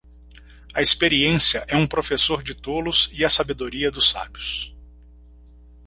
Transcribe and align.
A 0.73 0.81
experiência 0.81 1.63
é 1.67 1.75
um 1.77 1.85
professor 1.85 2.41
de 2.41 2.55
tolos 2.55 3.07
e 3.13 3.23
a 3.23 3.29
sabedoria 3.29 3.91
dos 3.91 4.09
sábios. 4.09 4.75